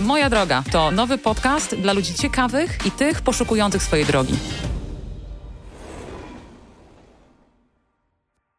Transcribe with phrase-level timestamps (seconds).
[0.00, 4.34] Moja droga to nowy podcast dla ludzi ciekawych i tych poszukujących swojej drogi.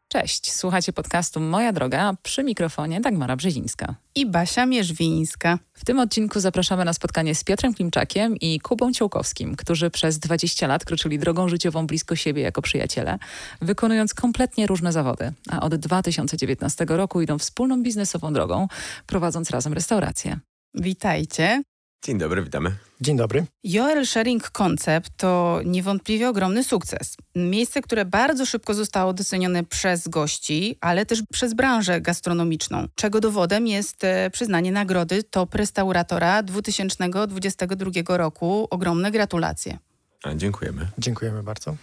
[0.08, 3.94] Cześć, słuchacie podcastu Moja Droga, przy mikrofonie Dagmara Brzezińska.
[4.14, 5.58] I Basia Mierzwińska.
[5.72, 10.66] W tym odcinku zapraszamy na spotkanie z Piotrem Klimczakiem i Kubą Ciołkowskim, którzy przez 20
[10.66, 13.18] lat kroczyli drogą życiową blisko siebie jako przyjaciele,
[13.60, 18.68] wykonując kompletnie różne zawody, a od 2019 roku idą wspólną biznesową drogą,
[19.06, 20.40] prowadząc razem restaurację.
[20.74, 21.62] Witajcie.
[22.04, 22.70] Dzień dobry, witamy.
[23.00, 23.44] Dzień dobry.
[23.64, 27.16] Joel Sharing Concept to niewątpliwie ogromny sukces.
[27.34, 33.66] Miejsce, które bardzo szybko zostało docenione przez gości, ale też przez branżę gastronomiczną, czego dowodem
[33.66, 38.66] jest e, przyznanie nagrody Top Restauratora 2022 roku.
[38.70, 39.78] Ogromne gratulacje.
[40.24, 40.86] A, dziękujemy.
[40.98, 41.76] Dziękujemy bardzo.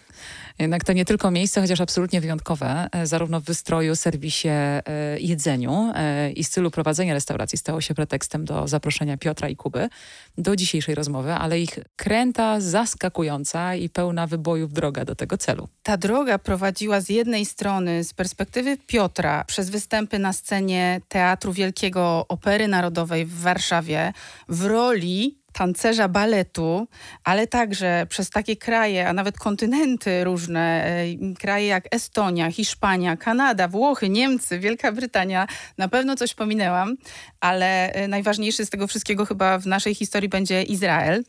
[0.59, 4.81] Jednak to nie tylko miejsce, chociaż absolutnie wyjątkowe, e, zarówno w wystroju, serwisie, e,
[5.19, 9.89] jedzeniu e, i stylu prowadzenia restauracji stało się pretekstem do zaproszenia Piotra i Kuby
[10.37, 15.67] do dzisiejszej rozmowy, ale ich kręta, zaskakująca i pełna wybojów droga do tego celu.
[15.83, 22.25] Ta droga prowadziła z jednej strony z perspektywy Piotra przez występy na scenie Teatru Wielkiego
[22.27, 24.13] Opery Narodowej w Warszawie
[24.49, 26.87] w roli tancerza baletu,
[27.23, 31.05] ale także przez takie kraje, a nawet kontynenty różne, e,
[31.39, 35.47] kraje jak Estonia, Hiszpania, Kanada, Włochy, Niemcy, Wielka Brytania.
[35.77, 36.95] Na pewno coś pominęłam,
[37.39, 41.23] ale e, najważniejszy z tego wszystkiego chyba w naszej historii będzie Izrael.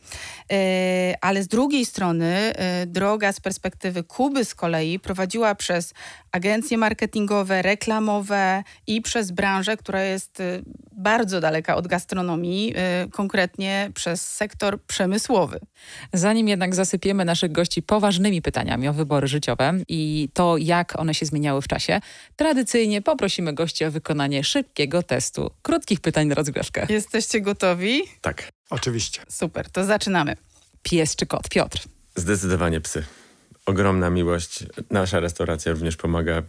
[0.51, 2.53] E, ale z drugiej strony
[2.85, 5.93] droga z perspektywy Kuby z kolei prowadziła przez
[6.31, 10.41] agencje marketingowe, reklamowe i przez branżę, która jest
[10.91, 12.73] bardzo daleka od gastronomii,
[13.11, 15.59] konkretnie przez przez sektor przemysłowy.
[16.13, 21.25] Zanim jednak zasypiemy naszych gości poważnymi pytaniami o wybory życiowe i to, jak one się
[21.25, 21.99] zmieniały w czasie,
[22.35, 26.85] tradycyjnie poprosimy gości o wykonanie szybkiego testu krótkich pytań na rozgrzewkę.
[26.89, 28.03] Jesteście gotowi?
[28.21, 28.49] Tak.
[28.69, 29.21] Oczywiście.
[29.29, 30.35] Super, to zaczynamy.
[30.83, 31.49] Pies czy kot?
[31.49, 31.79] Piotr.
[32.15, 33.03] Zdecydowanie psy.
[33.65, 34.63] Ogromna miłość.
[34.91, 36.43] Nasza restauracja również pomaga e,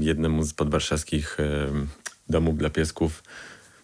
[0.00, 1.44] jednemu z podwarszawskich e,
[2.28, 3.22] domów dla piesków,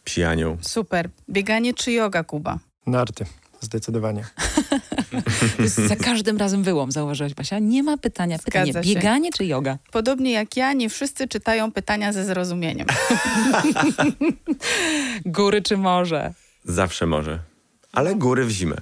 [0.08, 0.58] Psi Anioł.
[0.60, 1.10] Super.
[1.30, 2.58] Bieganie czy yoga, Kuba?
[2.88, 3.25] Narty,
[3.60, 4.25] zdecydowanie.
[5.88, 7.59] za każdym razem wyłom, zauważyłaś Basia?
[7.59, 8.38] Nie ma pytania.
[8.44, 9.78] Pytanie, bieganie czy yoga?
[9.93, 12.87] Podobnie jak ja, nie wszyscy czytają pytania ze zrozumieniem.
[15.27, 16.34] góry czy morze?
[16.65, 17.38] Zawsze morze.
[17.93, 18.77] Ale góry w zimę.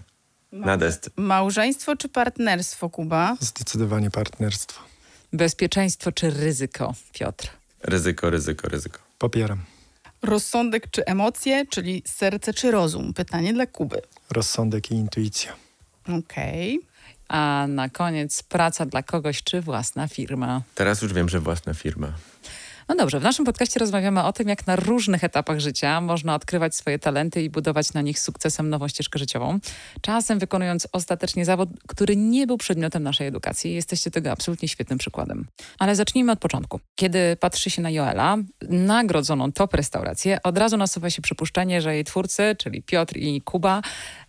[0.52, 1.10] Na dest.
[1.16, 3.36] Małżeństwo czy partnerstwo, Kuba?
[3.40, 4.82] Zdecydowanie partnerstwo.
[5.32, 7.48] Bezpieczeństwo czy ryzyko, Piotr?
[7.82, 8.98] Ryzyko, ryzyko, ryzyko.
[9.18, 9.58] Popieram.
[10.26, 13.14] Rozsądek czy emocje, czyli serce czy rozum?
[13.14, 14.02] Pytanie dla Kuby.
[14.30, 15.52] Rozsądek i intuicja.
[16.02, 16.78] Okej.
[16.78, 16.88] Okay.
[17.28, 20.62] A na koniec praca dla kogoś czy własna firma?
[20.74, 22.12] Teraz już wiem, że własna firma.
[22.88, 26.74] No dobrze, w naszym podcaście rozmawiamy o tym, jak na różnych etapach życia można odkrywać
[26.74, 29.58] swoje talenty i budować na nich sukcesem nową ścieżkę życiową.
[30.00, 33.74] Czasem wykonując ostatecznie zawód, który nie był przedmiotem naszej edukacji.
[33.74, 35.46] Jesteście tego absolutnie świetnym przykładem.
[35.78, 36.80] Ale zacznijmy od początku.
[36.94, 38.36] Kiedy patrzy się na Joela,
[38.70, 43.82] nagrodzoną top restaurację, od razu nasuwa się przypuszczenie, że jej twórcy, czyli Piotr i Kuba,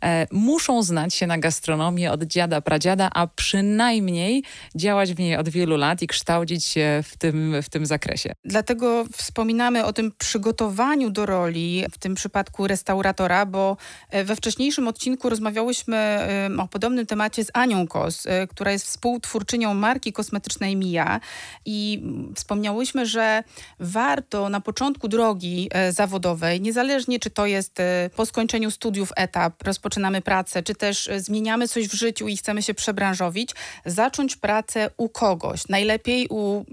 [0.04, 4.44] e, muszą znać się na gastronomii od dziada, pradziada, a przynajmniej
[4.76, 8.34] działać w niej od wielu lat i kształcić się w tym, w tym zakresie.
[8.48, 13.78] Dlatego wspominamy o tym przygotowaniu do roli, w tym przypadku restauratora, bo
[14.10, 18.86] e, we wcześniejszym odcinku rozmawiałyśmy e, o podobnym temacie z Anią Kos, e, która jest
[18.86, 21.20] współtwórczynią marki kosmetycznej Mia
[21.66, 22.04] i
[22.36, 23.44] wspomniałyśmy, że
[23.80, 27.78] warto na początku drogi zawodowej, niezależnie czy to jest
[28.16, 32.74] po skończeniu studiów etap, rozpoczynamy pracę, czy też zmieniamy coś w życiu i chcemy się
[32.74, 33.52] przebranżowić,
[33.86, 36.66] zacząć pracę u kogoś, najlepiej u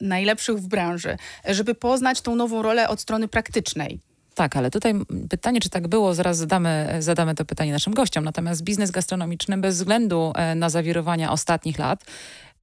[0.00, 4.00] najlepszych w branży, żeby poznać tą nową rolę od strony praktycznej.
[4.38, 4.94] Tak, ale tutaj
[5.30, 8.24] pytanie, czy tak było, zaraz zadamy, zadamy to pytanie naszym gościom.
[8.24, 12.04] Natomiast biznes gastronomiczny bez względu e, na zawirowania ostatnich lat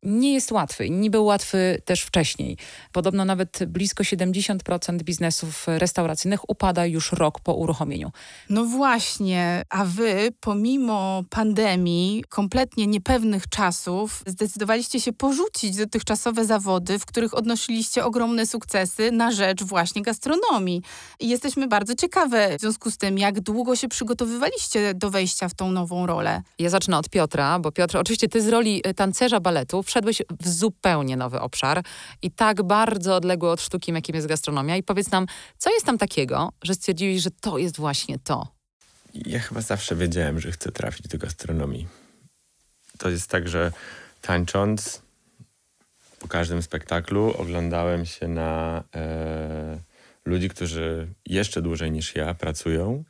[0.05, 2.57] nie jest łatwy i nie był łatwy też wcześniej.
[2.91, 8.12] Podobno nawet blisko 70% biznesów restauracyjnych upada już rok po uruchomieniu.
[8.50, 17.06] No właśnie, a wy pomimo pandemii, kompletnie niepewnych czasów, zdecydowaliście się porzucić dotychczasowe zawody, w
[17.06, 20.81] których odnosiliście ogromne sukcesy na rzecz właśnie gastronomii.
[21.19, 25.53] I jesteśmy bardzo ciekawe w związku z tym, jak długo się przygotowywaliście do wejścia w
[25.53, 26.41] tą nową rolę.
[26.59, 31.18] Ja zacznę od Piotra, bo Piotr, oczywiście ty z roli tancerza baletu wszedłeś w zupełnie
[31.18, 31.83] nowy obszar
[32.21, 34.77] i tak bardzo odległy od sztuki, jakim jest gastronomia.
[34.77, 35.25] I powiedz nam,
[35.57, 38.47] co jest tam takiego, że stwierdziłeś, że to jest właśnie to?
[39.13, 41.88] Ja chyba zawsze wiedziałem, że chcę trafić do gastronomii.
[42.97, 43.71] To jest tak, że
[44.21, 45.01] tańcząc
[46.19, 49.80] po każdym spektaklu oglądałem się na e,
[50.25, 53.03] ludzi, którzy jeszcze dłużej niż ja pracują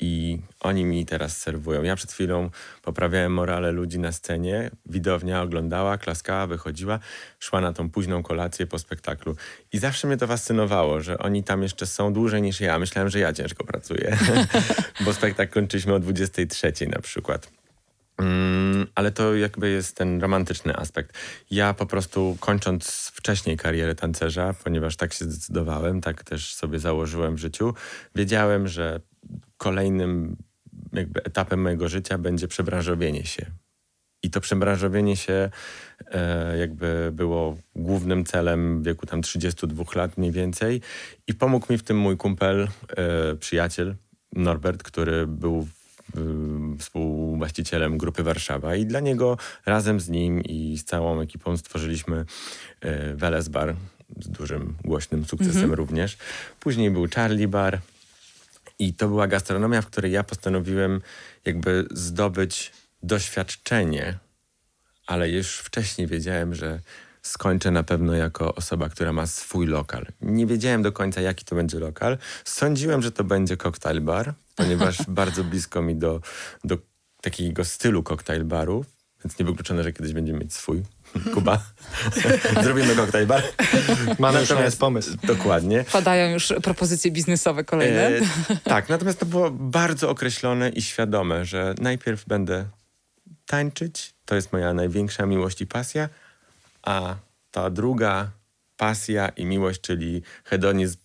[0.00, 1.82] I oni mi teraz serwują.
[1.82, 2.50] Ja przed chwilą
[2.82, 4.70] poprawiałem morale ludzi na scenie.
[4.86, 6.98] Widownia oglądała, klaskała, wychodziła,
[7.38, 9.36] szła na tą późną kolację po spektaklu.
[9.72, 12.78] I zawsze mnie to fascynowało, że oni tam jeszcze są dłużej niż ja.
[12.78, 14.16] Myślałem, że ja ciężko pracuję,
[15.04, 17.50] bo spektakl kończyliśmy o 23 na przykład.
[18.18, 21.18] Mm, ale to jakby jest ten romantyczny aspekt.
[21.50, 27.36] Ja po prostu kończąc wcześniej karierę tancerza, ponieważ tak się zdecydowałem, tak też sobie założyłem
[27.36, 27.74] w życiu,
[28.14, 29.00] wiedziałem, że
[29.56, 30.36] kolejnym
[30.92, 33.46] jakby etapem mojego życia będzie przebranżowienie się.
[34.22, 35.50] I to przebranżowienie się
[36.06, 40.80] e, jakby było głównym celem w wieku tam 32 lat mniej więcej.
[41.26, 43.94] I pomógł mi w tym mój kumpel, e, przyjaciel
[44.32, 45.68] Norbert, który był
[46.78, 49.36] współwłaścicielem Grupy Warszawa i dla niego
[49.66, 52.24] razem z nim i z całą ekipą stworzyliśmy
[53.14, 53.76] Weles Bar
[54.20, 55.74] z dużym, głośnym sukcesem mhm.
[55.74, 56.16] również.
[56.60, 57.80] Później był Charlie Bar
[58.78, 61.00] i to była gastronomia, w której ja postanowiłem
[61.44, 62.72] jakby zdobyć
[63.02, 64.18] doświadczenie,
[65.06, 66.80] ale już wcześniej wiedziałem, że
[67.22, 70.06] skończę na pewno jako osoba, która ma swój lokal.
[70.20, 72.18] Nie wiedziałem do końca, jaki to będzie lokal.
[72.44, 76.20] Sądziłem, że to będzie cocktail bar, ponieważ bardzo blisko mi do,
[76.64, 76.78] do
[77.22, 78.86] takiego stylu cocktail barów,
[79.24, 80.82] więc niewykluczone, że kiedyś będziemy mieć swój.
[81.34, 81.62] Kuba,
[82.64, 83.42] zrobimy koktajl bar.
[84.18, 85.16] Mamy natomiast pomysł.
[85.22, 85.84] Dokładnie.
[85.92, 88.08] Padają już propozycje biznesowe kolejne.
[88.08, 88.20] E,
[88.64, 92.64] tak, natomiast to było bardzo określone i świadome, że najpierw będę
[93.46, 96.08] tańczyć, to jest moja największa miłość i pasja,
[96.82, 97.16] a
[97.50, 98.30] ta druga
[98.76, 100.96] pasja i miłość, czyli hedonizm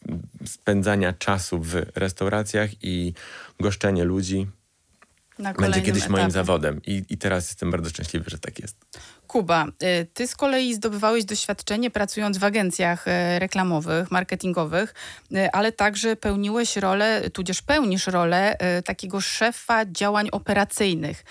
[0.45, 3.13] spędzania czasu w restauracjach i
[3.59, 4.47] goszczenie ludzi,
[5.59, 6.11] będzie kiedyś etapie.
[6.11, 6.81] moim zawodem.
[6.85, 8.75] I, I teraz jestem bardzo szczęśliwy, że tak jest.
[9.29, 14.93] Kuba, y, ty z kolei zdobywałeś doświadczenie pracując w agencjach y, reklamowych, marketingowych,
[15.31, 21.23] y, ale także pełniłeś rolę, tudzież pełnisz rolę takiego szefa działań operacyjnych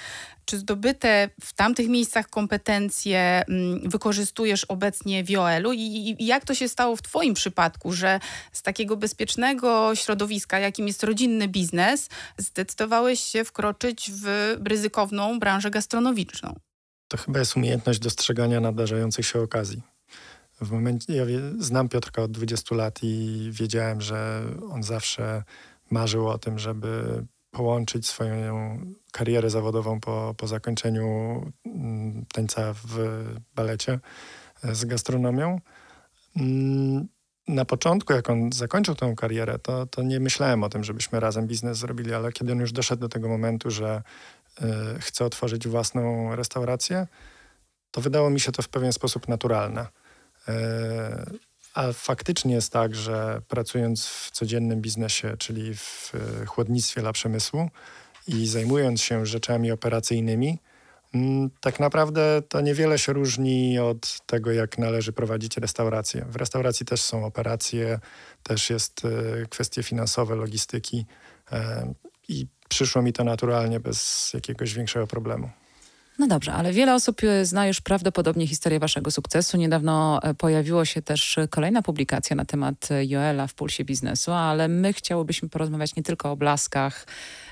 [0.45, 6.55] czy zdobyte w tamtych miejscach kompetencje mm, wykorzystujesz obecnie w Joelu i, i jak to
[6.55, 8.21] się stało w Twoim przypadku, że
[8.53, 12.09] z takiego bezpiecznego środowiska, jakim jest rodzinny biznes,
[12.39, 16.68] zdecydowałeś się wkroczyć w ryzykowną branżę gastronomiczną?
[17.09, 19.83] To chyba jest umiejętność dostrzegania nadarzających się okazji.
[20.61, 21.25] W momencie, ja
[21.59, 25.43] znam Piotrka od 20 lat i wiedziałem, że on zawsze
[25.91, 28.81] marzył o tym, żeby połączyć swoją
[29.13, 31.07] karierę zawodową po, po zakończeniu
[31.67, 33.99] mm, tańca w balecie
[34.65, 35.61] e, z gastronomią.
[36.37, 37.09] Mm,
[37.49, 41.47] na początku, jak on zakończył tę karierę, to, to nie myślałem o tym, żebyśmy razem
[41.47, 44.03] biznes zrobili, ale kiedy on już doszedł do tego momentu, że
[44.63, 47.07] y, chce otworzyć własną restaurację,
[47.91, 49.87] to wydało mi się to w pewien sposób naturalne.
[50.49, 50.53] Y,
[51.75, 56.13] a faktycznie jest tak, że pracując w codziennym biznesie, czyli w
[56.43, 57.71] e, chłodnictwie dla przemysłu
[58.27, 60.59] i zajmując się rzeczami operacyjnymi,
[61.61, 66.27] tak naprawdę to niewiele się różni od tego, jak należy prowadzić restaurację.
[66.29, 67.99] W restauracji też są operacje,
[68.43, 71.07] też jest e, kwestie finansowe, logistyki
[71.53, 71.95] e,
[72.29, 75.51] i przyszło mi to naturalnie bez jakiegoś większego problemu.
[76.19, 79.57] No dobrze, ale wiele osób e, zna już prawdopodobnie historię waszego sukcesu.
[79.57, 84.69] Niedawno e, pojawiło się też kolejna publikacja na temat e, Joela w Pulsie Biznesu, ale
[84.69, 87.07] my chciałybyśmy porozmawiać nie tylko o blaskach,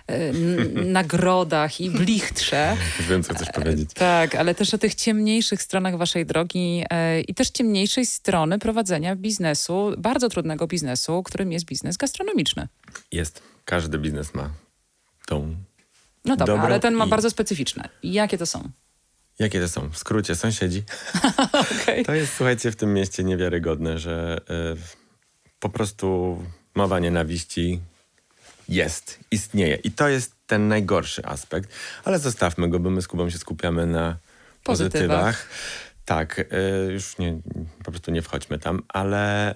[0.84, 2.76] nagrodach i blichtrze.
[3.08, 3.90] Wiem, co chcesz powiedzieć.
[3.94, 6.84] Tak, ale też o tych ciemniejszych stronach waszej drogi
[7.28, 12.68] i też ciemniejszej strony prowadzenia biznesu, bardzo trudnego biznesu, którym jest biznes gastronomiczny.
[13.12, 13.42] Jest.
[13.64, 14.50] Każdy biznes ma
[15.26, 15.56] tą
[16.26, 17.08] no dobra, ale ten ma i...
[17.08, 17.88] bardzo specyficzne.
[18.02, 18.70] Jakie to są?
[19.38, 19.90] Jakie to są?
[19.90, 20.82] W skrócie, sąsiedzi.
[21.82, 22.04] okay.
[22.04, 24.40] To jest, słuchajcie, w tym mieście niewiarygodne, że
[24.74, 24.76] y,
[25.60, 26.38] po prostu
[26.74, 27.80] mowa nienawiści
[28.68, 29.76] jest, istnieje.
[29.76, 31.70] I to jest ten najgorszy aspekt.
[32.04, 34.16] Ale zostawmy go, bo my z Kubą się skupiamy na
[34.64, 35.08] pozytywach.
[35.08, 35.48] pozytywach.
[36.04, 37.40] Tak, y, już nie,
[37.84, 39.54] po prostu nie wchodźmy tam, ale...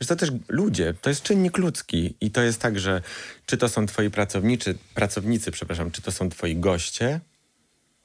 [0.00, 3.02] Wiesz, to też ludzie, to jest czynnik ludzki i to jest tak, że
[3.46, 7.20] czy to są twoi pracowniczy, pracownicy, przepraszam, czy to są twoi goście,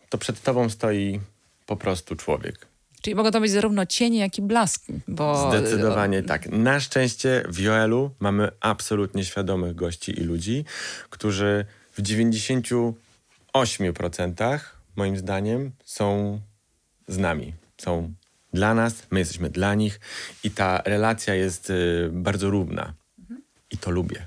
[0.09, 1.19] to przed tobą stoi
[1.65, 2.67] po prostu człowiek.
[3.01, 4.93] Czyli mogą to być zarówno cienie, jak i blaski.
[5.07, 5.51] Bo...
[5.51, 6.49] Zdecydowanie tak.
[6.49, 10.65] Na szczęście w Joelu mamy absolutnie świadomych gości i ludzi,
[11.09, 14.59] którzy w 98%
[14.95, 16.39] moim zdaniem są
[17.07, 17.53] z nami.
[17.77, 18.13] Są
[18.53, 19.99] dla nas, my jesteśmy dla nich
[20.43, 22.93] i ta relacja jest y, bardzo równa.
[23.71, 24.25] I to lubię.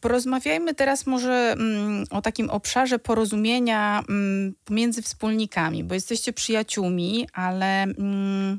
[0.00, 7.82] Porozmawiajmy teraz może mm, o takim obszarze porozumienia mm, pomiędzy wspólnikami, bo jesteście przyjaciółmi, ale
[7.82, 8.58] mm,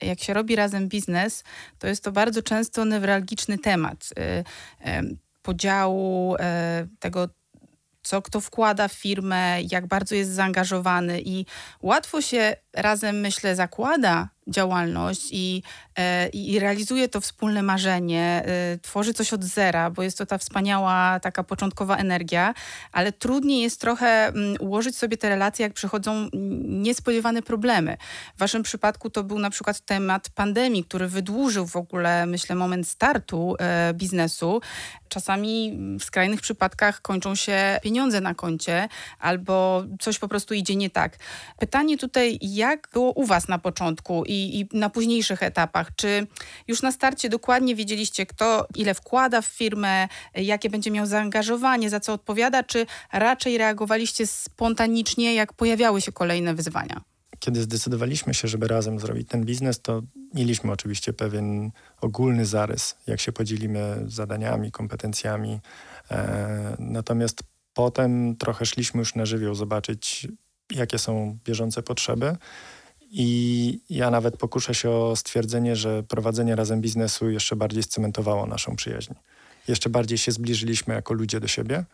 [0.00, 1.44] jak się robi razem biznes,
[1.78, 4.08] to jest to bardzo często newralgiczny temat.
[4.18, 4.22] Y,
[4.88, 7.28] y, podziału e, tego,
[8.08, 11.46] co kto wkłada w firmę, jak bardzo jest zaangażowany i
[11.82, 15.62] łatwo się razem, myślę, zakłada działalność i,
[15.98, 20.38] e, i realizuje to wspólne marzenie, e, tworzy coś od zera, bo jest to ta
[20.38, 22.54] wspaniała taka początkowa energia,
[22.92, 26.28] ale trudniej jest trochę mm, ułożyć sobie te relacje, jak przychodzą
[26.68, 27.96] niespodziewane problemy.
[28.36, 32.88] W waszym przypadku to był na przykład temat pandemii, który wydłużył w ogóle, myślę, moment
[32.88, 34.60] startu e, biznesu.
[35.08, 38.88] Czasami w skrajnych przypadkach kończą się pieniądze na koncie
[39.18, 41.16] albo coś po prostu idzie nie tak.
[41.58, 45.90] Pytanie tutaj, jak było u was na początku i i, na późniejszych etapach?
[45.96, 46.26] Czy
[46.68, 52.00] już na starcie dokładnie wiedzieliście, kto ile wkłada w firmę, jakie będzie miał zaangażowanie, za
[52.00, 57.00] co odpowiada, czy raczej reagowaliście spontanicznie, jak pojawiały się kolejne wyzwania?
[57.38, 60.02] Kiedy zdecydowaliśmy się, żeby razem zrobić ten biznes, to
[60.34, 65.60] mieliśmy oczywiście pewien ogólny zarys, jak się podzielimy zadaniami, kompetencjami.
[66.10, 67.42] E, natomiast
[67.74, 70.28] potem trochę szliśmy już na żywioł zobaczyć,
[70.70, 72.36] jakie są bieżące potrzeby.
[73.10, 78.76] I ja nawet pokuszę się o stwierdzenie, że prowadzenie razem biznesu jeszcze bardziej scementowało naszą
[78.76, 79.12] przyjaźń.
[79.68, 81.84] Jeszcze bardziej się zbliżyliśmy jako ludzie do siebie.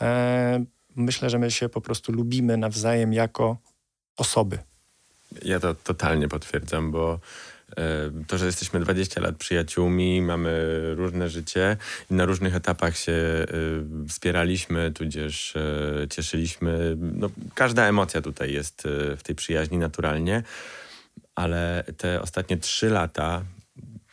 [0.00, 0.64] E,
[0.96, 3.56] myślę, że my się po prostu lubimy nawzajem jako
[4.16, 4.58] osoby.
[5.42, 7.20] Ja to totalnie potwierdzam, bo
[8.26, 10.50] to, że jesteśmy 20 lat przyjaciółmi, mamy
[10.94, 11.76] różne życie
[12.10, 13.46] i na różnych etapach się e,
[14.08, 16.96] wspieraliśmy, tudzież e, cieszyliśmy.
[16.96, 18.82] No, każda emocja tutaj jest
[19.16, 20.42] w tej przyjaźni naturalnie,
[21.34, 23.44] ale te ostatnie trzy lata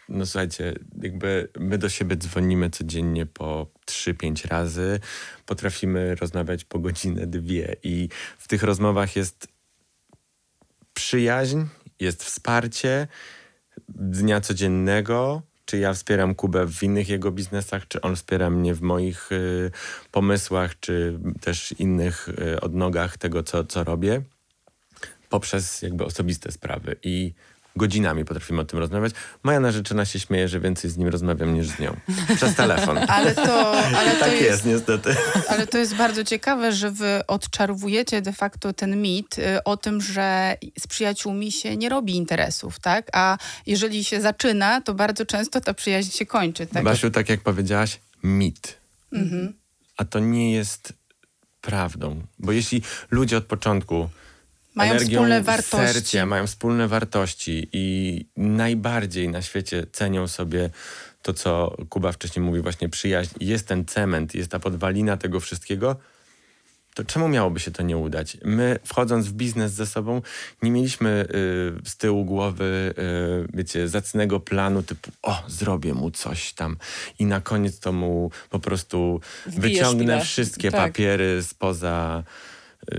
[0.10, 5.00] no słuchajcie, jakby my do siebie dzwonimy codziennie po 3-5 razy,
[5.46, 9.48] potrafimy rozmawiać po godzinę, dwie i w tych rozmowach jest
[10.94, 11.62] przyjaźń,
[12.00, 13.08] jest wsparcie,
[13.90, 18.82] dnia codziennego, czy ja wspieram Kubę w innych jego biznesach, czy on wspiera mnie w
[18.82, 19.72] moich y,
[20.12, 24.22] pomysłach, czy też innych y, odnogach tego, co, co robię,
[25.30, 26.96] poprzez jakby osobiste sprawy.
[27.04, 27.34] I
[27.78, 29.14] godzinami potrafimy o tym rozmawiać.
[29.44, 31.98] Moja narzeczona się śmieje, że więcej z nim rozmawiam niż z nią.
[32.36, 32.98] Przez telefon.
[33.08, 35.16] Ale to, ale to tak jest, jest, niestety.
[35.50, 40.02] Ale to jest bardzo ciekawe, że wy odczarowujecie de facto ten mit y, o tym,
[40.02, 43.08] że z przyjaciółmi się nie robi interesów, tak?
[43.14, 46.68] A jeżeli się zaczyna, to bardzo często ta przyjaźń się kończy.
[46.68, 46.84] Tak?
[46.84, 48.78] Basiu, tak jak powiedziałaś, mit.
[49.14, 49.54] Mhm.
[49.98, 50.94] A to nie jest
[51.62, 52.22] prawdą.
[52.40, 52.82] Bo jeśli
[53.12, 54.10] ludzie od początku
[54.78, 55.94] mają energią wspólne wartości.
[55.94, 60.70] serca, mają wspólne wartości i najbardziej na świecie cenią sobie
[61.22, 63.36] to, co Kuba wcześniej mówił, właśnie przyjaźń.
[63.40, 65.96] Jest ten cement, jest ta podwalina tego wszystkiego,
[66.98, 68.38] to czemu miałoby się to nie udać?
[68.46, 70.22] My, wchodząc w biznes ze sobą,
[70.62, 71.28] nie mieliśmy
[71.86, 76.78] y, z tyłu głowy, y, wiecie, zacnego planu typu, o, zrobię mu coś tam
[77.20, 80.22] i na koniec to mu po prostu wyciągnę ile.
[80.22, 80.82] wszystkie Tak.
[80.82, 82.24] papiery spoza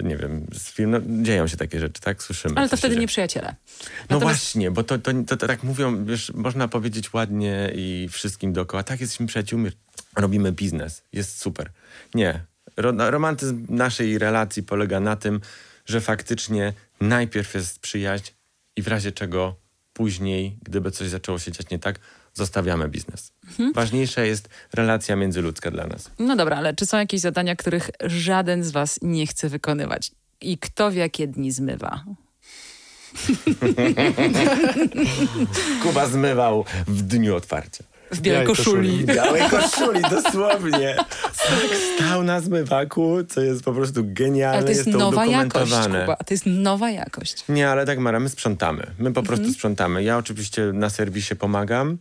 [0.02, 2.22] nie wiem, z film, no, dzieją się takie rzeczy, tak?
[2.22, 2.54] Słyszymy.
[2.56, 3.46] Ale to wtedy nie przyjaciele.
[3.48, 3.84] No
[4.16, 8.52] Natomiast- właśnie, bo to, to, to, to tak mówią, wiesz, można powiedzieć ładnie i wszystkim
[8.52, 9.70] dookoła, tak, jesteśmy przyjaciółmi,
[10.16, 11.70] robimy biznes, jest super.
[12.14, 12.44] Nie.
[12.76, 15.40] Ro, romantyzm naszej relacji polega na tym,
[15.86, 18.30] że faktycznie najpierw jest przyjaźń
[18.76, 19.56] i w razie czego
[19.92, 21.98] później, gdyby coś zaczęło się dziać nie tak,
[22.38, 23.32] zostawiamy biznes.
[23.48, 23.72] Mhm.
[23.72, 26.10] Ważniejsza jest relacja międzyludzka dla nas.
[26.18, 30.10] No dobra, ale czy są jakieś zadania, których żaden z was nie chce wykonywać?
[30.40, 32.04] I kto w jakie dni zmywa?
[35.82, 37.84] Kuba zmywał w dniu otwarcia.
[38.10, 38.90] W białej koszuli.
[38.98, 40.94] W białej koszuli, dosłownie.
[40.96, 44.56] Tak stał na zmywaku, co jest po prostu genialne.
[44.56, 45.72] Ale to jest, to nowa jakość.
[45.72, 46.16] Kuba.
[46.16, 47.44] To jest nowa jakość.
[47.48, 48.86] Nie, ale tak Mara, my sprzątamy.
[48.98, 49.26] My po Mhm.
[49.26, 50.02] prostu sprzątamy.
[50.02, 51.98] Ja oczywiście na serwisie pomagam,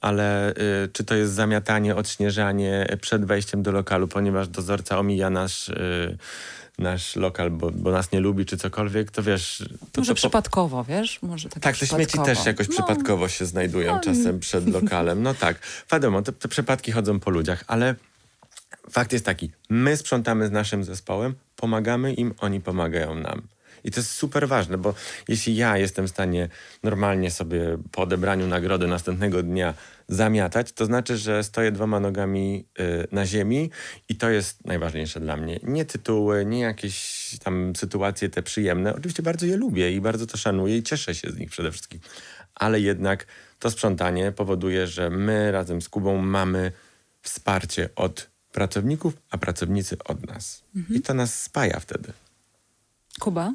[0.00, 0.54] ale y,
[0.92, 6.18] czy to jest zamiatanie, odśnieżanie przed wejściem do lokalu, ponieważ dozorca omija nasz, y,
[6.78, 9.64] nasz lokal, bo, bo nas nie lubi, czy cokolwiek, to wiesz...
[9.92, 11.22] To, Może to przypadkowo, wiesz?
[11.22, 15.22] Może tak tak, te śmieci też jakoś No, przypadkowo się znajdują czasem przed lokalem.
[15.22, 15.58] No tak,
[15.92, 17.94] wiadomo, te, te przypadki chodzą po ludziach, ale
[18.90, 23.42] fakt jest taki, my sprzątamy z naszym zespołem, pomagamy im, oni pomagają nam.
[23.84, 24.94] I to jest super ważne, bo
[25.28, 26.48] jeśli ja jestem w stanie
[26.82, 29.74] normalnie sobie po odebraniu nagrody następnego dnia
[30.08, 33.70] zamiatać, to znaczy, że stoję dwoma nogami y, na ziemi
[34.08, 35.60] i to jest najważniejsze dla mnie.
[35.62, 38.94] Nie tytuły, nie jakieś tam sytuacje te przyjemne.
[38.94, 42.00] Oczywiście bardzo je lubię i bardzo to szanuję i cieszę się z nich przede wszystkim.
[42.54, 43.26] Ale jednak
[43.58, 46.72] to sprzątanie powoduje, że my razem z Kubą mamy
[47.22, 50.62] wsparcie od pracowników, a pracownicy od nas.
[50.90, 52.12] I to nas spaja wtedy.
[53.20, 53.54] Kuba?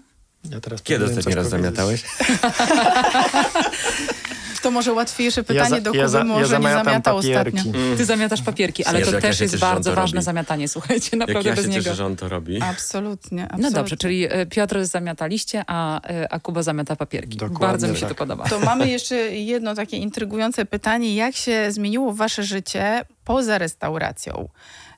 [0.49, 1.51] Ja teraz Kiedy ostatni raz powiedzieć.
[1.51, 2.03] zamiatałeś?
[4.61, 7.57] To może łatwiejsze pytanie za- do ja Kuby, za- ja może nie zamiatam zamiatał papierki.
[7.57, 7.97] ostatnio.
[7.97, 10.25] Ty zamiatasz papierki, ale Jezu, to jak ja też jest bardzo ważne robi.
[10.25, 11.83] zamiatanie, słuchajcie, Jak naprawdę ja bez się niego.
[11.83, 12.61] cieszę, że on to robi.
[12.61, 13.69] Absolutnie, absolutnie.
[13.69, 17.37] No dobrze, czyli e, Piotr zamiata liście, a, e, a Kuba zamiata papierki.
[17.37, 18.09] Dokładnie Bardzo mi się tak.
[18.09, 18.49] to podoba.
[18.49, 21.15] To mamy jeszcze jedno takie intrygujące pytanie.
[21.15, 24.49] Jak się zmieniło wasze życie poza restauracją?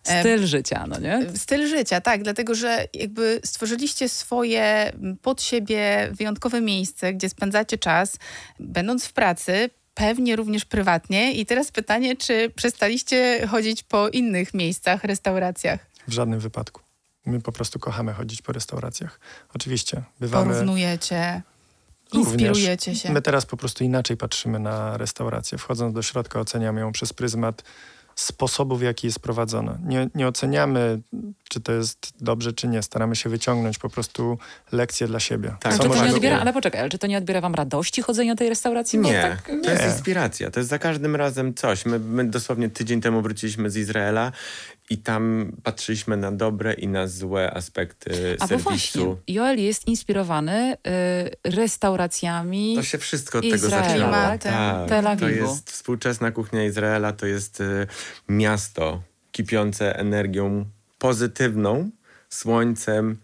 [0.08, 1.22] E, Styl życia, no nie?
[1.36, 8.18] Styl życia, tak, dlatego że jakby stworzyliście swoje pod siebie wyjątkowe miejsce, gdzie spędzacie czas,
[8.60, 11.34] będąc w pracy, pewnie również prywatnie.
[11.34, 15.80] I teraz pytanie, czy przestaliście chodzić po innych miejscach, restauracjach?
[16.08, 16.82] W żadnym wypadku.
[17.26, 19.20] My po prostu kochamy chodzić po restauracjach.
[19.56, 20.54] Oczywiście, bywamy...
[20.54, 21.42] Porównujecie,
[22.14, 22.34] Również.
[22.34, 23.12] inspirujecie się.
[23.12, 25.58] My teraz po prostu inaczej patrzymy na restaurację.
[25.58, 27.64] Wchodząc do środka, oceniamy ją przez pryzmat
[28.16, 29.78] sposobu, w jaki jest prowadzona.
[29.86, 31.00] Nie, nie oceniamy,
[31.50, 32.84] czy to jest dobrze, czy nie.
[32.84, 34.38] Staramy się wyciągnąć po prostu
[34.72, 35.56] lekcje dla siebie.
[35.60, 38.02] Tak, Ale Co to nie odbiera, ale poczekaj, ale czy to nie odbiera wam radości
[38.02, 39.00] chodzenia do tej restauracji?
[39.00, 39.90] Nie, tak, to jest nie.
[39.90, 40.52] inspiracja.
[40.52, 41.86] To jest za każdym razem coś.
[41.86, 44.32] My, my dosłownie tydzień temu wróciliśmy z Izraela
[44.90, 48.70] i tam patrzyliśmy na dobre i na złe aspekty A bo serwisu.
[48.70, 52.76] właśnie, Joel jest inspirowany y, restauracjami.
[52.76, 54.12] To się wszystko od tego Izraela, zaczęło.
[54.12, 54.42] tak?
[54.44, 55.32] Tak, Tel to Awiwu.
[55.48, 57.88] jest współczesna kuchnia Izraela, to jest y,
[58.30, 60.66] miasto kipiące energią
[60.98, 61.90] pozytywną,
[62.30, 63.18] słońcem,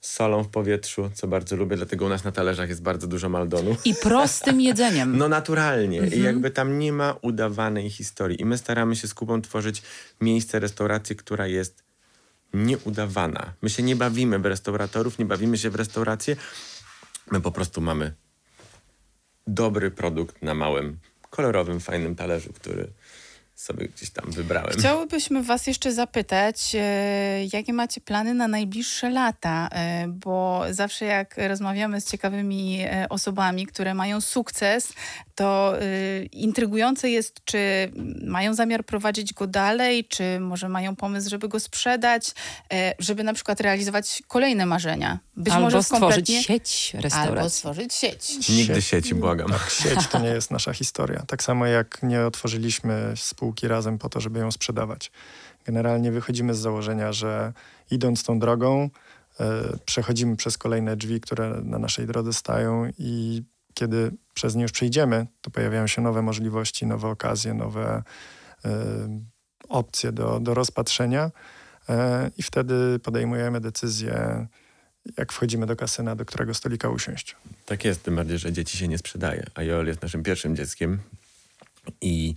[0.00, 3.76] solą w powietrzu, co bardzo lubię, dlatego u nas na talerzach jest bardzo dużo maldonu.
[3.84, 5.16] I prostym jedzeniem.
[5.16, 6.00] No naturalnie.
[6.00, 6.20] Mhm.
[6.20, 8.40] I jakby tam nie ma udawanej historii.
[8.40, 9.82] I my staramy się z Kubą tworzyć
[10.20, 11.82] miejsce, restaurację, która jest
[12.54, 13.52] nieudawana.
[13.62, 16.36] My się nie bawimy w restauratorów, nie bawimy się w restaurację.
[17.30, 18.14] My po prostu mamy
[19.46, 20.98] dobry produkt na małym,
[21.30, 22.92] kolorowym, fajnym talerzu, który
[23.60, 24.72] sobie gdzieś tam wybrałem.
[24.78, 29.68] Chciałybyśmy Was jeszcze zapytać, e, jakie macie plany na najbliższe lata?
[29.72, 34.92] E, bo zawsze jak rozmawiamy z ciekawymi e, osobami, które mają sukces,
[35.38, 37.58] to e, intrygujące jest, czy
[38.26, 42.34] mają zamiar prowadzić go dalej, czy może mają pomysł, żeby go sprzedać,
[42.72, 45.18] e, żeby na przykład realizować kolejne marzenia.
[45.36, 47.50] Być albo może stworzyć sieć Albo restauracji.
[47.50, 48.48] stworzyć sieć.
[48.48, 49.50] Nigdy sieci, błagam.
[49.50, 51.22] Tak, sieć to nie jest nasza historia.
[51.26, 55.10] Tak samo jak nie otworzyliśmy spółki razem po to, żeby ją sprzedawać.
[55.64, 57.52] Generalnie wychodzimy z założenia, że
[57.90, 58.90] idąc tą drogą,
[59.40, 59.44] e,
[59.86, 63.42] przechodzimy przez kolejne drzwi, które na naszej drodze stają i
[63.78, 68.02] kiedy przez nie już przejdziemy, to pojawiają się nowe możliwości, nowe okazje, nowe
[68.64, 68.70] e,
[69.68, 71.30] opcje do, do rozpatrzenia
[71.88, 74.46] e, i wtedy podejmujemy decyzję,
[75.16, 77.36] jak wchodzimy do kasyna, do którego stolika usiąść.
[77.66, 79.46] Tak jest, tym bardziej, że dzieci się nie sprzedaje.
[79.54, 80.98] A Joel jest naszym pierwszym dzieckiem
[82.00, 82.34] i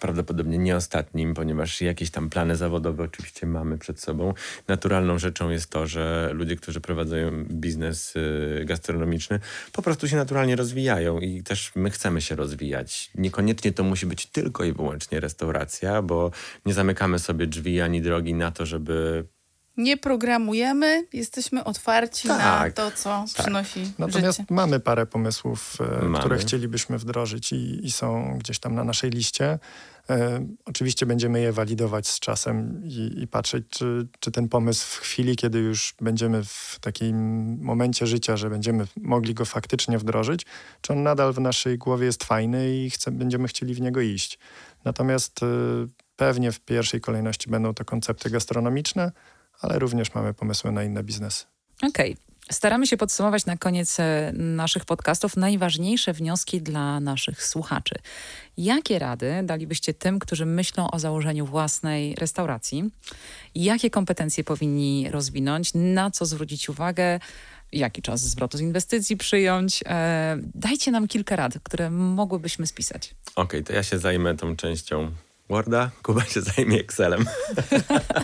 [0.00, 4.34] prawdopodobnie nie ostatnim, ponieważ jakieś tam plany zawodowe oczywiście mamy przed sobą.
[4.68, 7.16] Naturalną rzeczą jest to, że ludzie, którzy prowadzą
[7.50, 9.40] biznes y, gastronomiczny,
[9.72, 13.10] po prostu się naturalnie rozwijają i też my chcemy się rozwijać.
[13.14, 16.30] Niekoniecznie to musi być tylko i wyłącznie restauracja, bo
[16.66, 19.24] nie zamykamy sobie drzwi ani drogi na to, żeby
[19.76, 24.54] Nie programujemy, jesteśmy otwarci na Tak, to, co przynosi Natomiast życie.
[24.54, 26.18] mamy parę pomysłów, e, Mamy.
[26.18, 29.58] które chcielibyśmy wdrożyć i, i są gdzieś tam na naszej liście.
[30.10, 34.96] E, oczywiście będziemy je walidować z czasem i, i patrzeć, czy, czy ten pomysł w
[34.98, 37.16] chwili, kiedy już będziemy w takim
[37.62, 40.46] momencie życia, że będziemy mogli go faktycznie wdrożyć,
[40.80, 44.38] czy on nadal w naszej głowie jest fajny i chce, będziemy chcieli w niego iść.
[44.84, 45.46] Natomiast e,
[46.16, 49.12] pewnie w pierwszej kolejności będą to koncepty gastronomiczne,
[49.60, 51.44] ale również mamy pomysły na inne biznesy.
[51.82, 52.16] Okej.
[52.50, 57.94] Staramy się podsumować na koniec e, naszych podcastów najważniejsze wnioski dla naszych słuchaczy.
[58.56, 62.90] Jakie rady dalibyście tym, którzy myślą o założeniu własnej restauracji?
[63.54, 65.70] Jakie kompetencje powinni rozwinąć?
[65.74, 67.20] Na co zwrócić uwagę?
[67.72, 69.80] Jaki czas zwrotu z inwestycji przyjąć?
[69.86, 73.14] E, dajcie nam kilka rad, które mogłybyśmy spisać.
[73.36, 75.10] Okej, to ja się zajmę tą częścią
[75.48, 77.24] Worda, Kuba się zajmie Excelem.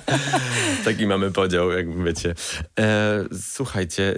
[0.85, 2.35] Taki mamy podział, jak wiecie.
[2.79, 4.15] E, słuchajcie,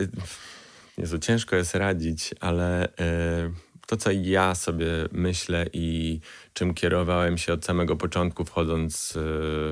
[0.99, 3.51] Jezu, ciężko jest radzić, ale e,
[3.87, 6.21] to, co ja sobie myślę i
[6.53, 9.21] czym kierowałem się od samego początku, wchodząc e,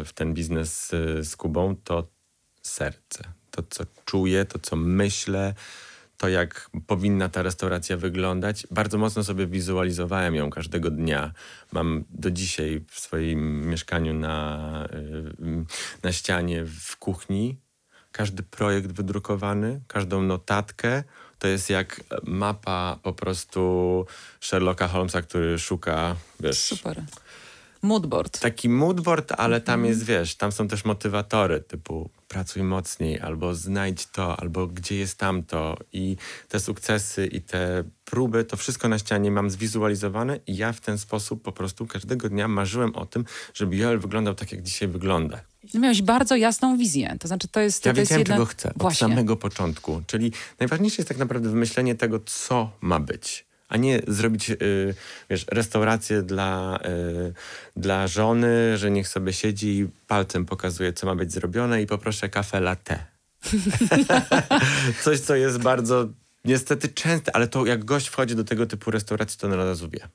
[0.05, 2.09] w ten biznes e, z Kubą, to
[2.63, 3.25] serce.
[3.51, 5.55] To, co czuję, to, co myślę,
[6.21, 8.67] to jak powinna ta restauracja wyglądać.
[8.71, 11.33] Bardzo mocno sobie wizualizowałem ją każdego dnia.
[11.73, 15.65] Mam do dzisiaj w swoim mieszkaniu na, y,
[16.03, 17.61] na ścianie w kuchni
[18.13, 21.05] każdy projekt wydrukowany, każdą notatkę.
[21.39, 24.07] To jest jak mapa po prostu
[24.41, 27.03] Sherlocka Holmesa, który szuka, wiesz, Super.
[27.83, 28.41] Moodboard.
[28.41, 34.07] Taki moodboard, ale tam jest, wiesz, tam są też motywatory typu pracuj mocniej, albo znajdź
[34.07, 35.77] to, albo gdzie jest tamto.
[35.93, 36.17] I
[36.49, 40.99] te sukcesy i te próby, to wszystko na ścianie mam zwizualizowane i ja w ten
[40.99, 45.41] sposób po prostu każdego dnia marzyłem o tym, żeby Joel wyglądał tak, jak dzisiaj wygląda.
[45.75, 47.17] Miałeś bardzo jasną wizję.
[47.21, 47.87] To znaczy, to jest.
[47.87, 48.35] Ja to jest wiedziałem, jedna...
[48.35, 49.09] czego chcę od Właśnie.
[49.09, 50.03] samego początku.
[50.07, 53.50] Czyli najważniejsze jest tak naprawdę wymyślenie tego, co ma być.
[53.71, 54.95] A nie zrobić, y,
[55.31, 57.33] wiesz, restaurację dla, y,
[57.77, 62.29] dla żony, że niech sobie siedzi i palcem pokazuje, co ma być zrobione i poproszę
[62.29, 63.07] kafę latte.
[65.05, 66.09] Coś, co jest bardzo
[66.45, 70.09] niestety częste, ale to jak gość wchodzi do tego typu restauracji, to od razu wie.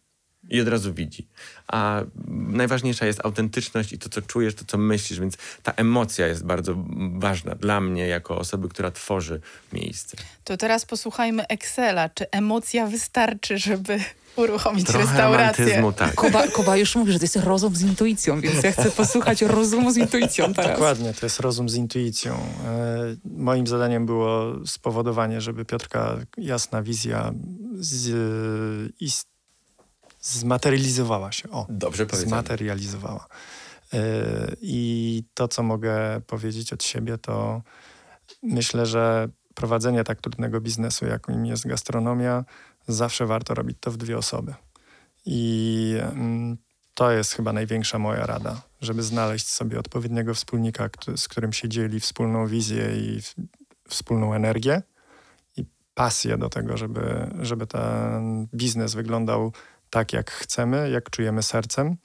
[0.49, 1.27] I od razu widzi.
[1.67, 6.45] A najważniejsza jest autentyczność i to, co czujesz, to, co myślisz, więc ta emocja jest
[6.45, 6.75] bardzo
[7.13, 9.41] ważna dla mnie, jako osoby, która tworzy
[9.73, 10.17] miejsce.
[10.43, 12.09] To teraz posłuchajmy Excela.
[12.09, 13.99] Czy emocja wystarczy, żeby
[14.35, 15.65] uruchomić Trochę restaurację?
[15.65, 16.15] romantyzmu, tak.
[16.15, 19.91] Kuba, Kuba już mówi, że to jest rozum z intuicją, więc ja chcę posłuchać rozumu
[19.91, 20.71] z intuicją teraz.
[20.71, 22.33] Dokładnie, to jest rozum z intuicją.
[22.65, 27.31] E, moim zadaniem było spowodowanie, żeby Piotrka jasna wizja
[27.79, 28.11] z,
[28.99, 29.34] ist,
[30.25, 31.49] zmaterializowała się.
[31.49, 32.29] O, Dobrze powiedziane.
[32.29, 33.27] zmaterializowała.
[33.93, 33.99] E,
[34.61, 37.61] I to, co mogę powiedzieć od siebie, to
[38.43, 42.45] myślę, że prowadzenie tak trudnego biznesu, jakim jest gastronomia,
[42.87, 44.53] zawsze warto robić to w dwie osoby.
[45.25, 46.57] I mm,
[46.93, 51.99] to jest chyba największa moja rada, żeby znaleźć sobie odpowiedniego wspólnika, z którym się dzieli
[51.99, 53.21] wspólną wizję i
[53.89, 54.81] wspólną energię
[55.57, 59.53] i pasję do tego, żeby, żeby ten biznes wyglądał
[59.95, 61.97] tak, jak chcemy, jak czujemy sercem.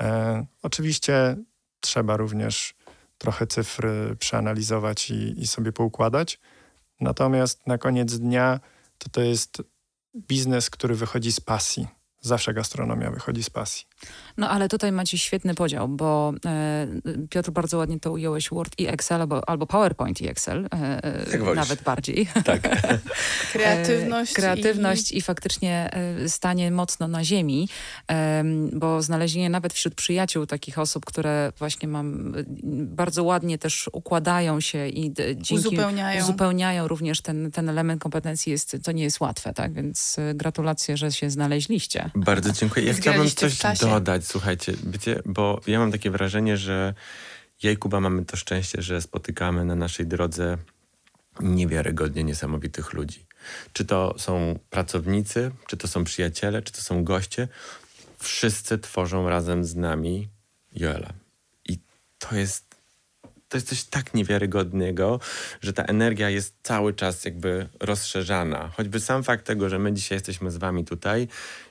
[0.00, 1.36] E, oczywiście
[1.80, 2.74] trzeba również
[3.18, 6.40] trochę cyfry przeanalizować i, i sobie poukładać.
[7.00, 8.60] Natomiast na koniec dnia
[8.98, 9.62] to to jest
[10.16, 11.88] biznes, który wychodzi z pasji.
[12.24, 13.86] Zawsze gastronomia wychodzi z pasji.
[14.36, 16.86] No ale tutaj macie świetny podział, bo e,
[17.30, 21.04] Piotr bardzo ładnie to ująłeś Word i Excel, albo, albo PowerPoint i Excel, e,
[21.50, 22.28] e, nawet bardziej.
[22.44, 22.60] Tak.
[23.52, 24.32] Kreatywność.
[24.32, 25.22] E, kreatywność i...
[25.22, 27.68] faktycznie e, stanie mocno na ziemi,
[28.08, 32.42] em, bo znalezienie nawet wśród przyjaciół takich osób, które właśnie mam e,
[32.84, 36.22] bardzo ładnie też układają się i d- dzięki Uzupełniają.
[36.24, 39.72] uzupełniają również ten, ten element kompetencji jest, to nie jest łatwe, tak?
[39.72, 42.10] Więc e, gratulacje, że się znaleźliście.
[42.14, 42.86] Bardzo dziękuję.
[42.86, 46.94] Ja w coś dodać, słuchajcie, wiecie, bo ja mam takie wrażenie, że
[47.62, 50.58] ja i Kuba mamy to szczęście, że spotykamy na naszej drodze
[51.40, 53.26] niewiarygodnie niesamowitych ludzi.
[53.72, 57.48] Czy to są pracownicy, czy to są przyjaciele, czy to są goście,
[58.18, 60.28] wszyscy tworzą razem z nami
[60.72, 61.12] Joela.
[61.68, 61.78] I
[62.18, 62.71] to jest
[63.52, 65.20] to jest coś tak niewiarygodnego,
[65.60, 68.70] że ta energia jest cały czas jakby rozszerzana.
[68.76, 71.28] Choćby sam fakt tego, że my dzisiaj jesteśmy z wami tutaj,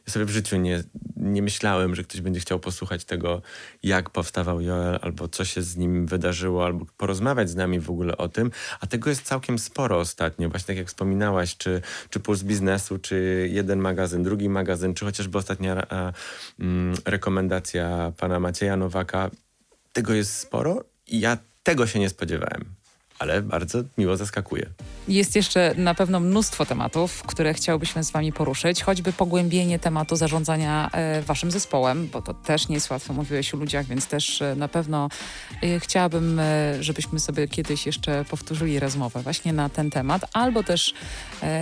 [0.07, 0.83] ja sobie w życiu nie,
[1.15, 3.41] nie myślałem, że ktoś będzie chciał posłuchać tego,
[3.83, 8.17] jak powstawał Joel, albo co się z nim wydarzyło, albo porozmawiać z nami w ogóle
[8.17, 8.51] o tym.
[8.79, 10.49] A tego jest całkiem sporo ostatnio.
[10.49, 15.37] Właśnie tak jak wspominałaś, czy, czy Puls Biznesu, czy jeden magazyn, drugi magazyn, czy chociażby
[15.37, 16.13] ostatnia a,
[16.59, 19.31] mm, rekomendacja pana Macieja Nowaka.
[19.93, 22.65] Tego jest sporo i ja tego się nie spodziewałem,
[23.19, 24.65] ale bardzo miło zaskakuje.
[25.07, 30.89] Jest jeszcze na pewno mnóstwo tematów, które chciałbyśmy z Wami poruszyć, choćby pogłębienie tematu zarządzania
[30.93, 34.55] e, Waszym zespołem, bo to też nie jest łatwo, mówiłeś o ludziach, więc też e,
[34.55, 35.09] na pewno
[35.63, 36.41] e, chciałabym,
[36.79, 40.93] żebyśmy sobie kiedyś jeszcze powtórzyli rozmowę właśnie na ten temat, albo też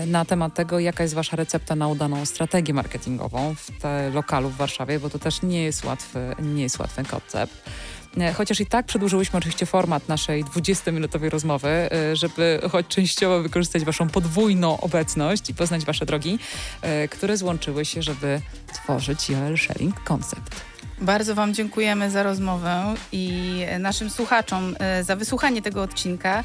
[0.08, 3.70] na temat tego, jaka jest Wasza recepta na udaną strategię marketingową w
[4.14, 7.70] lokalu w Warszawie, bo to też nie jest łatwy, nie jest łatwy koncept.
[8.18, 13.84] E, Chociaż i tak przedłużyłyśmy oczywiście format naszej 20-minutowej rozmowy, e, żeby choć częściowo wykorzystać
[13.84, 16.40] Waszą podwójną obecność i poznać Wasze drogi,
[16.82, 18.42] e, które złączyły się, żeby
[18.74, 20.62] tworzyć Joel Sharing Concept.
[21.02, 23.44] Bardzo Wam dziękujemy za rozmowę i
[23.80, 26.44] naszym słuchaczom za wysłuchanie tego odcinka.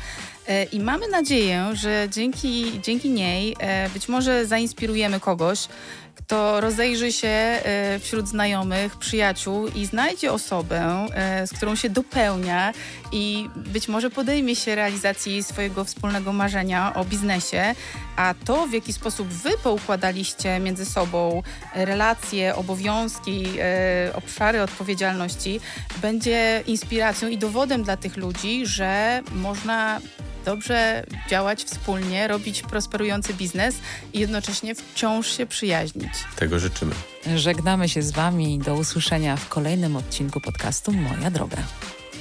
[0.72, 3.56] I mamy nadzieję, że dzięki, dzięki niej
[3.94, 5.68] być może zainspirujemy kogoś,
[6.14, 12.72] kto rozejrzy się e, wśród znajomych, przyjaciół i znajdzie osobę, e, z którą się dopełnia
[13.12, 17.74] i być może podejmie się realizacji swojego wspólnego marzenia o biznesie,
[18.16, 21.42] a to, w jaki sposób wy poukładaliście między sobą
[21.74, 25.60] relacje, obowiązki, e, obszary odpowiedzialności,
[26.02, 30.00] będzie inspiracją i dowodem dla tych ludzi, że można
[30.44, 33.74] dobrze działać wspólnie, robić prosperujący biznes
[34.12, 36.12] i jednocześnie wciąż się przyjaźnić.
[36.36, 36.94] Tego życzymy.
[37.36, 41.56] Żegnamy się z Wami i do usłyszenia w kolejnym odcinku podcastu Moja Droga.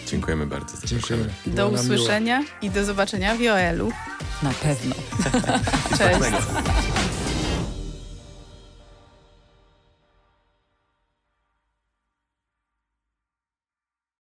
[0.08, 0.88] Dziękujemy bardzo.
[0.88, 1.30] Dziękujemy.
[1.48, 1.84] Do nam miło.
[1.84, 3.92] usłyszenia i do zobaczenia w Joelu.
[4.44, 4.96] Na pewno.
[5.98, 6.32] Cześć.